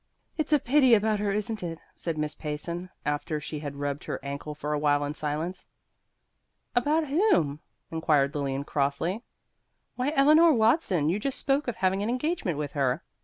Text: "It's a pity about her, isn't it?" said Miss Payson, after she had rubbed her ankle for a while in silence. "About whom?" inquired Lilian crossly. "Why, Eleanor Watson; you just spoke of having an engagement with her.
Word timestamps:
"It's 0.35 0.51
a 0.51 0.57
pity 0.57 0.95
about 0.95 1.19
her, 1.19 1.31
isn't 1.31 1.61
it?" 1.61 1.77
said 1.93 2.17
Miss 2.17 2.33
Payson, 2.33 2.89
after 3.05 3.39
she 3.39 3.59
had 3.59 3.75
rubbed 3.75 4.05
her 4.05 4.19
ankle 4.25 4.55
for 4.55 4.73
a 4.73 4.79
while 4.79 5.05
in 5.05 5.13
silence. 5.13 5.67
"About 6.75 7.05
whom?" 7.09 7.59
inquired 7.91 8.33
Lilian 8.33 8.63
crossly. 8.63 9.21
"Why, 9.97 10.11
Eleanor 10.15 10.53
Watson; 10.53 11.09
you 11.09 11.19
just 11.19 11.37
spoke 11.37 11.67
of 11.67 11.75
having 11.75 12.01
an 12.01 12.09
engagement 12.09 12.57
with 12.57 12.71
her. 12.71 13.03